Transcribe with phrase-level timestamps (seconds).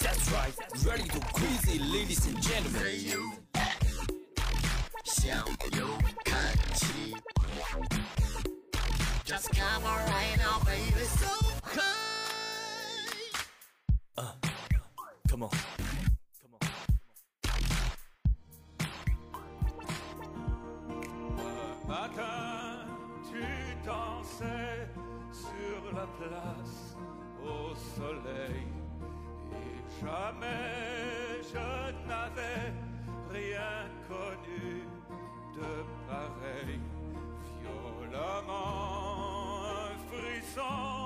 [0.00, 0.54] That's right,
[0.86, 3.42] ready to crazy, ladies and gentlemen.
[5.04, 5.36] 向
[5.78, 5.86] 右
[6.24, 6.34] 看
[6.74, 7.14] 齐。
[9.24, 11.28] Just come on right now, baby, so
[11.62, 11.92] high.
[15.28, 15.75] Come on.
[26.19, 26.97] Place
[27.43, 28.67] au soleil.
[29.51, 32.73] Et jamais je n'avais
[33.31, 34.83] rien connu
[35.55, 35.71] de
[36.07, 36.79] pareil.
[37.61, 38.95] Violemment,
[40.09, 40.96] frisson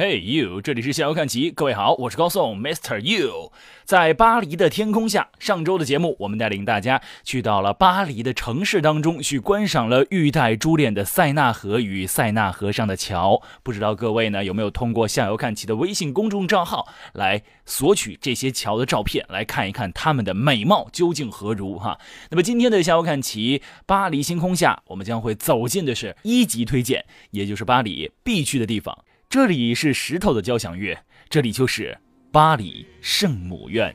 [0.00, 2.98] Hey you，这里是逍遥看齐，各位好，我是高颂，Mr.
[3.00, 3.52] You。
[3.84, 13.42] 在巴黎的天空下，上周的节目，我们带领大家去到了巴黎的城市当中，去观赏了玉带珠链的塞纳河与塞纳河上的桥。
[13.62, 21.98] 不知道各位呢有没有通过逍遥看齐的微信公众账号来索取这些桥的照片，来看一看它们的美貌究竟何如哈？
[22.30, 28.96] 那么今天的逍遥看齐巴黎星空下，我们将会走进的是一级推荐，也就是巴黎必去的地方。
[29.30, 31.96] 这里是石头的交响乐，这里就是
[32.32, 33.94] 巴黎圣母院。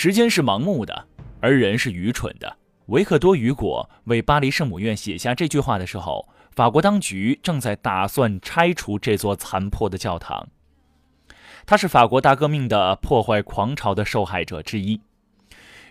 [0.00, 1.08] 时间是盲目的，
[1.40, 2.56] 而人是愚蠢的。
[2.86, 10.50] 维克多·雨果为巴黎圣母院写下这句话的时候，法国当局正在打算拆除这座残破的教堂。
[11.66, 15.00] 他是法国大革命的破坏狂潮的受害者之一。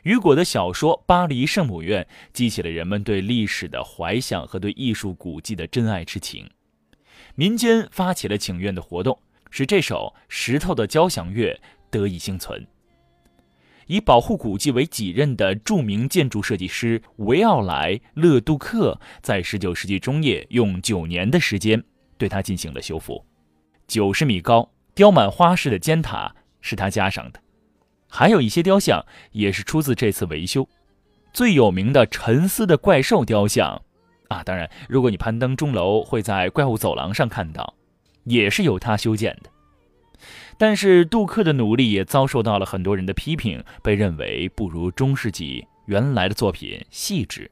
[0.03, 2.01] 雨果的小说《巴黎圣母院》
[2.31, 6.49] 激起了人们对历史的怀想和对艺术古迹的真爱之情。
[7.35, 9.19] 民间发起了请愿的活动，
[9.51, 11.59] 使这首石头的交响乐
[11.91, 12.65] 得以幸存。
[13.87, 21.83] 以保护古迹为己任的著名建筑设计师维奥莱·勒杜克，在19世纪中叶用九年的时间
[22.17, 23.25] 对它进行了修复。
[23.87, 27.39] 90米高、雕满花式的尖塔是他加上的，
[28.09, 30.67] 还有一些雕像也是出自这次维修。
[31.31, 33.81] 最有名的沉思的怪兽雕像，
[34.27, 37.75] 啊，当然，如果你攀登钟楼，会在怪物走廊上看到，
[38.23, 39.49] 也是由他修建的。
[40.57, 47.49] 但是杜克的努力也遭受到了很多人的批评，被认为不如中世纪原来的作品细致。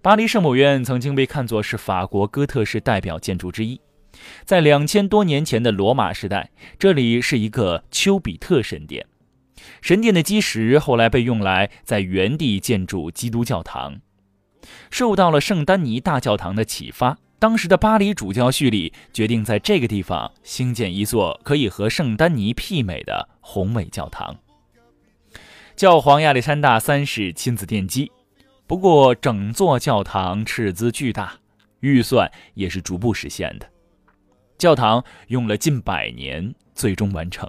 [0.00, 3.80] 巴黎圣母院曾经被看作是法国哥特式代表建筑之一，
[4.44, 9.04] 在两千多年前的罗马时代，这里是一个丘比特神殿。
[9.82, 14.00] 神殿的基石后来被用来在原地建筑基督教堂，
[14.88, 17.18] 受到了圣丹尼大教堂的启发。
[17.40, 24.36] 当时的巴黎主教叙里决定在这个地方兴建一座可以和圣丹尼媲美的宏伟教堂。
[25.76, 28.10] 教皇亚历山大三世亲自奠基，
[28.66, 31.34] 不过整座教堂斥资巨大，
[31.78, 33.70] 预算也是逐步实现的。
[34.56, 37.48] 教堂用了近百年，最终完成。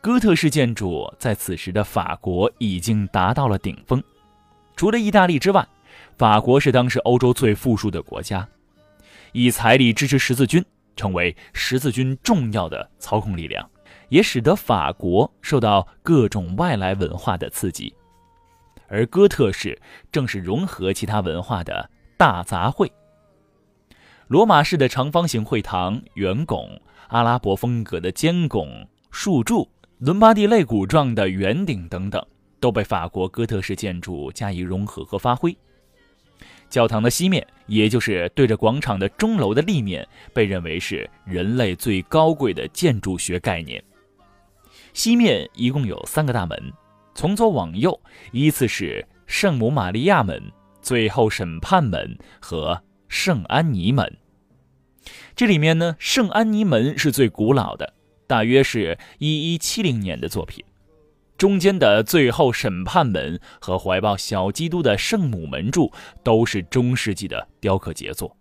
[0.00, 4.02] 哥特式建筑在此时的法国已经达到了顶峰，
[4.74, 5.64] 除了意大利之外。
[6.16, 8.46] 法国是当时欧洲最富庶的国家，
[9.32, 10.64] 以财力支持十字军，
[10.96, 13.68] 成为十字军重要的操控力量，
[14.08, 17.94] 也使得法国受到各种外来文化的刺激。
[18.88, 19.80] 而哥特式
[20.10, 22.90] 正是融合其他文化的大杂烩。
[24.26, 29.68] 罗马式的长方形会堂、圆拱、阿拉伯风格的尖拱、竖柱、
[29.98, 32.24] 伦巴第肋骨状的圆顶等等，
[32.58, 35.56] 都被法国哥特式建筑加以融合和发挥。
[36.70, 43.82] 教堂的西面，也就是对着广场的钟楼的立面，被认为是人类最高贵的建筑学概念。
[44.94, 46.72] 西面一共有三个大门，
[47.14, 48.00] 从左往右
[48.32, 50.40] 依次是圣母玛利亚门、
[50.80, 54.16] 最后审判门和圣安妮门。
[55.34, 57.94] 这里面呢，圣安妮门是最古老的，
[58.26, 60.64] 大约是一一七零年的作品。
[61.40, 65.90] 中间的最后审判门和怀抱小基督的圣母门柱
[66.22, 68.36] 都是中世纪的雕刻杰作。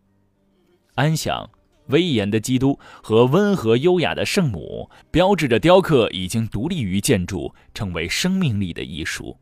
[0.95, 1.49] 安详、
[1.87, 9.37] 威严的基督和温和优雅的圣母，标志着雕刻已经独立于建筑，成为生命力的艺术。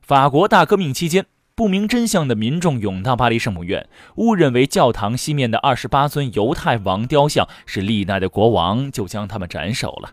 [0.00, 1.26] 法国大革命期间，
[1.56, 3.88] 不明真相的民众涌到巴黎圣母院，
[4.18, 10.12] 误认为教堂西面的二十八尊犹太王雕像是历代的国王，就将他们斩首了。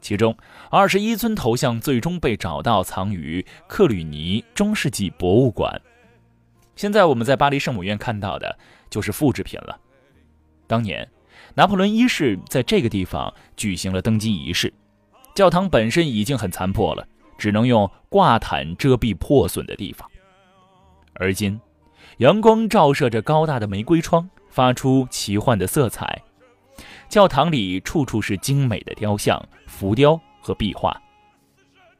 [0.00, 0.36] 其中
[0.70, 5.80] 二十一尊头像最终被找到，藏于克吕尼中世纪博物馆。
[6.76, 8.58] 现在我们在巴黎圣母院看到的
[8.88, 9.78] 就是复制品了。
[10.66, 11.08] 当年，
[11.54, 14.72] 拿破仑一世在这个地方举行了登基仪式，
[15.34, 17.06] 教堂本身已经很残破了，
[17.36, 20.10] 只能用挂毯遮蔽破损的地方。
[21.14, 21.60] 而今，
[22.18, 26.22] 阳光照射着高大的玫瑰窗，发出奇幻的色彩。
[27.10, 30.96] 教堂里处处是精美的雕像、浮雕和壁画。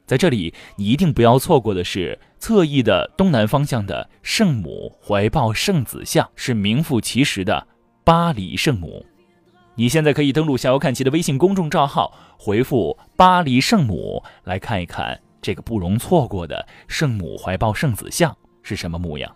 [0.07, 7.67] 在这里，你一定不要错过的是侧翼的东南方向的圣母怀抱圣子像，是名副其实的
[8.05, 9.05] 巴黎圣母。
[9.75, 19.35] 你现在可以登录“小游看齐”的微信公众账号，回复“巴黎圣母”来看一看这个不容错过的圣母怀抱圣子像是什么模样。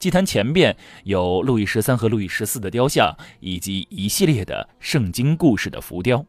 [0.00, 0.74] 祭坛前边
[1.04, 6.24] 有路易十三和路易十四的雕像，以及一系列的圣经故事的浮雕。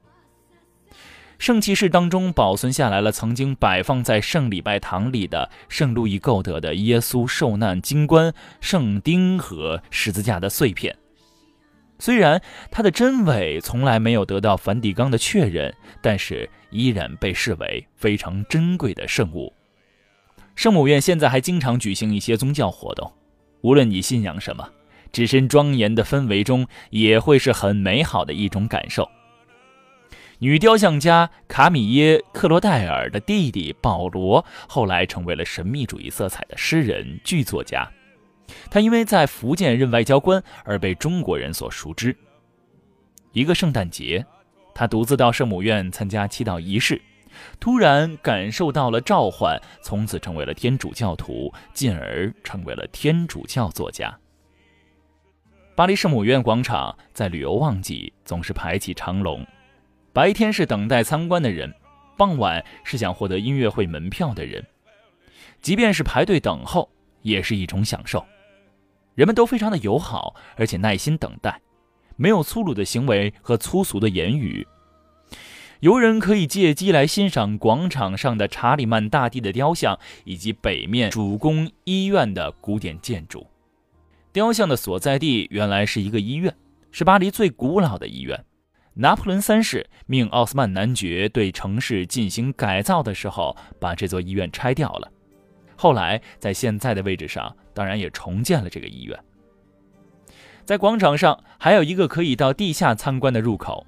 [1.40, 10.96] 圣骑士当中保存下来了曾经摆放在圣礼拜堂里的圣路易购得的耶稣受难金冠、圣钉和十字架的碎片。
[11.98, 19.54] 虽然它的真伪从来没有得到梵蒂冈的确认，但是依然被视为非常珍贵的圣物。
[20.56, 23.10] 圣母院现在还经常举行一些宗教活动。
[23.62, 24.70] 无论你信仰什么，
[25.12, 29.10] 置身庄严的氛围中，也会是很美好的一种感受。
[30.40, 37.88] 女雕像家卡米耶·克罗代尔的弟弟保罗，后来成为了神秘主义色彩的诗人、剧作家。
[38.70, 42.16] 他因为在福建任外交官而被中国人所熟知。
[43.34, 44.26] 一个圣诞节，
[44.74, 47.00] 他独自到圣母院参加祈祷仪式。
[47.60, 54.18] 突然感受到了召唤，从此成为了天主教徒，进而成为了天主教作家。
[55.76, 59.46] 巴黎圣母院广场在旅游旺季总是排起长龙，
[60.14, 61.74] 白天是等待参观的人，
[62.18, 64.64] 傍晚是想获得音乐会门票的人。
[65.62, 66.90] 即便是排队等候，
[67.22, 68.24] 也是一种享受。
[69.16, 71.60] 人们都非常的友好，而且耐心等待，
[72.16, 74.68] 没有粗鲁的行为和粗俗的言语。
[75.82, 83.48] 游人可以借机来欣赏广场上的查理曼大帝的雕像，以及北面主宫医院的古典建筑。
[84.32, 86.56] 雕像的所在地原来是一个医院，
[86.92, 88.46] 是巴黎最古老的医院。
[88.94, 95.12] 拿破仑三世命奥斯曼男爵对城市进行改造的时候，把这座医院拆掉了。
[95.76, 99.20] 后来在现在的位置上，当然也重建了这个医院。
[100.64, 103.88] 在广场上还有一个可以到地下参观的入口。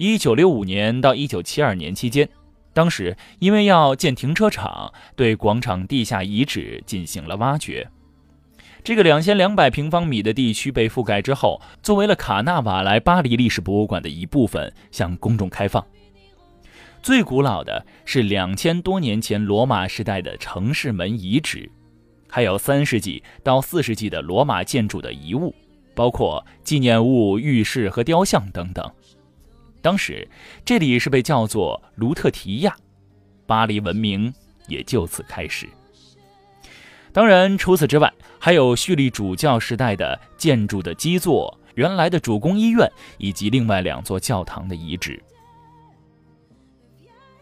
[0.00, 2.28] 一九六五年到一九七二年期间，
[2.72, 7.84] 当时因为要建停车场，对广场地下遗址进行了挖掘。
[8.84, 15.84] 这个两千两百平方米的地区被覆盖之后，作为了卡纳瓦莱巴黎历史博物馆的一部分，向公众开放。
[17.02, 21.68] 最古老的是两千多年前罗马时代的城市门遗址，
[22.28, 25.52] 还有三世纪到四世纪的罗马建筑的遗物，
[25.96, 28.88] 包括纪念物、浴室和雕像等等。
[29.80, 30.28] 当时，
[30.64, 32.74] 这里是被叫做卢特提亚，
[33.46, 34.32] 巴黎文明
[34.66, 35.68] 也就此开始。
[37.12, 45.22] 当然，除此之外，还有叙利主教时代的建筑的基座、原来的主宫医院以及另外两座教堂的遗址。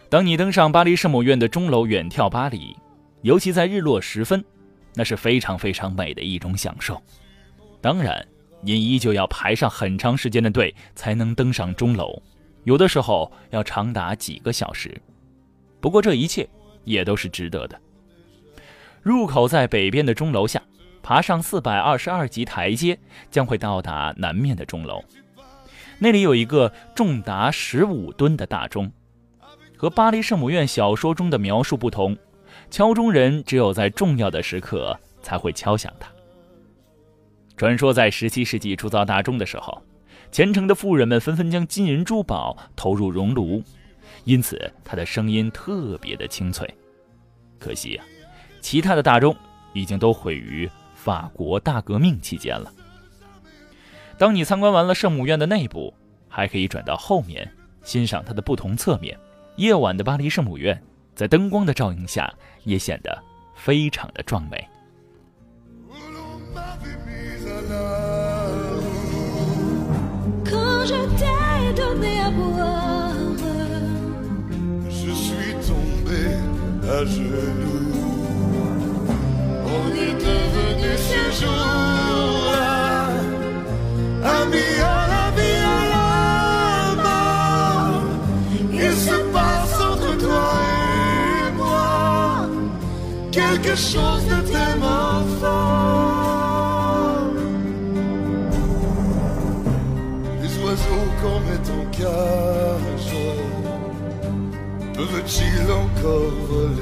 [0.08, 2.76] 当你登上巴黎圣母院的钟楼，远眺巴黎，
[3.22, 4.44] 尤其在日落时分，
[4.94, 7.02] 那是非常非常美的一种享受。
[7.80, 8.26] 当然。
[8.60, 12.20] 您依旧要排上很长时间的队才能登上钟楼，
[12.64, 15.00] 有的时候要长达几个小时。
[15.80, 16.48] 不过这一切
[16.84, 17.80] 也都是值得的。
[19.02, 20.60] 入口在北边的钟楼下，
[21.00, 22.98] 爬上四百二十二级台阶，
[23.30, 25.04] 将会到达南面的钟楼。
[25.98, 28.90] 那里有一个重达十五吨的大钟，
[29.76, 32.16] 和巴黎圣母院小说中的描述不同，
[32.68, 36.10] 敲钟人只有在重要的时刻才会敲响它。
[37.56, 39.82] 传说在十七世纪铸造大钟的时候，
[40.30, 43.62] 虔诚的富人们纷纷将金银珠宝投入熔炉，
[44.24, 46.68] 因此它的声音特别的清脆。
[47.58, 48.04] 可惜呀，
[48.60, 49.34] 其他的大钟
[49.72, 52.70] 已经都毁于法国大革命期间了。
[54.18, 55.94] 当你参观完了圣母院的内部，
[56.28, 57.50] 还可以转到后面
[57.82, 59.18] 欣赏它的不同侧面。
[59.56, 60.78] 夜晚的巴黎圣母院
[61.14, 62.30] 在灯光的照映下，
[62.64, 63.22] 也显得
[63.54, 64.68] 非常的壮美。
[71.72, 73.14] Donné à boire.
[74.88, 76.22] Je suis tombé
[76.88, 77.94] à genoux.
[79.78, 83.08] On est devenu ce jour-là,
[84.38, 88.02] amis à la vie, à la mort.
[88.72, 90.48] Il se passe entre toi
[91.42, 92.48] et moi
[93.32, 95.85] quelque chose de tellement fort.
[105.25, 106.81] peuvent-ils encore voler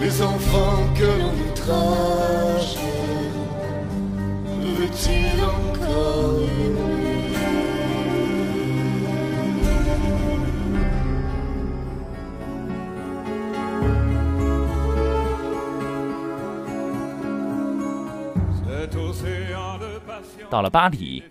[0.00, 2.76] Les enfants que l'on outrage
[4.60, 6.94] peuvent-ils encore aimer
[18.66, 21.22] Cet océan de patience 到了巴黎，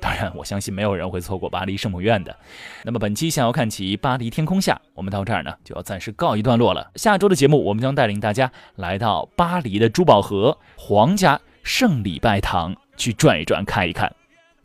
[0.00, 2.36] 当然我相信没有人会错过巴黎圣母院的。
[2.84, 6.90] 那么本期想要看齐巴黎天空下，我们到这儿呢就要暂时告一段落了。
[6.94, 14.14] 下周的节目，我们将带领大家来到巴黎的珠宝盒皇家圣礼拜堂去转一转、看一看。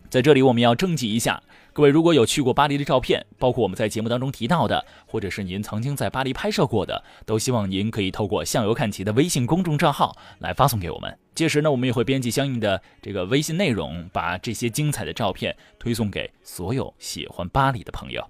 [0.09, 1.41] 在这里，我们要征集一下
[1.73, 11.17] 各位，如果有去过巴黎的照片，包括我们在节目当中提到的，或者是您曾经在巴黎拍摄过的，都希望您可以透过向游看齐的微信公众账号来发送给我们。
[11.33, 18.23] 届时呢，我们也会编辑相应的这个微信内容，把这些精彩的照片推送给所有喜欢巴黎的朋友。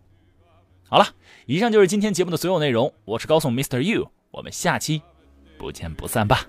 [0.88, 1.06] 好了，
[1.46, 3.82] 以上就是今天节目的所有内容，我是高颂 Mr.
[3.82, 5.02] You，我们下期
[5.58, 6.48] 不见不散吧。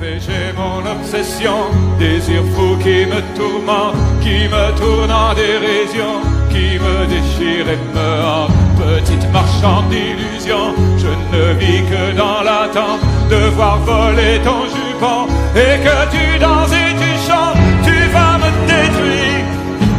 [0.00, 7.04] Péché, mon obsession, désir fou qui me tourmente, qui me tourne en dérision, qui me
[7.04, 8.50] déchire et me hante.
[8.80, 15.76] Petite marchande d'illusions, je ne vis que dans l'attente de voir voler ton jupon et
[15.84, 17.58] que tu danses et tu chantes.
[17.84, 19.44] Tu vas me détruire,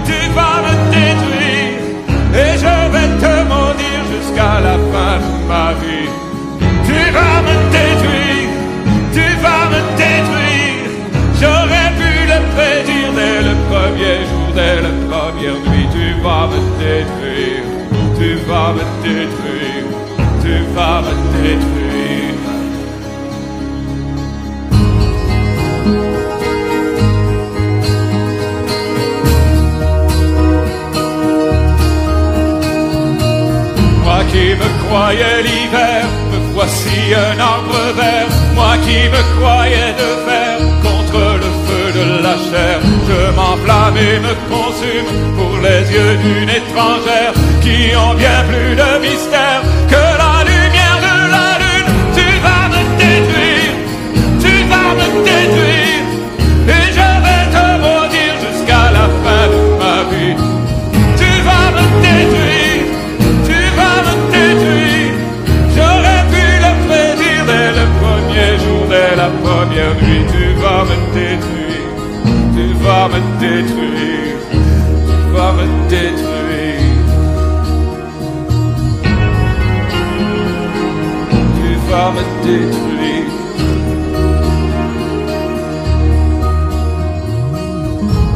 [0.04, 1.78] tu vas me détruire,
[2.42, 6.01] et je vais te maudire jusqu'à la fin de ma vie.
[18.48, 19.86] Vas me détruire,
[20.42, 21.92] tu vas me détruire.
[34.04, 38.28] Moi qui me croyais l'hiver, me voici un arbre vert.
[38.56, 42.80] Moi qui me croyais de fer contre le feu de la chair.
[43.08, 49.00] Je m'enflamme et me consume pour les yeux d'une étrangère qui ont bien plus de
[49.02, 49.71] mystère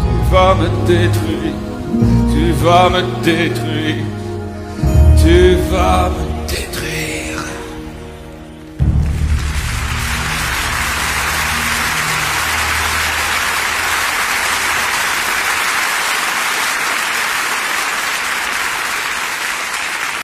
[0.01, 1.59] Tu vas me détruire,
[2.33, 4.05] tu vas me détruire,
[5.23, 6.23] tu vas me